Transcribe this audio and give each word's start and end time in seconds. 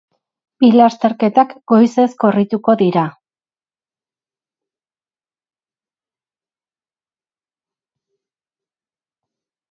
Bi 0.63 0.67
lasterketak 0.75 1.51
goizez 1.71 2.05
korrituko 2.23 2.73
dira. 2.79 3.03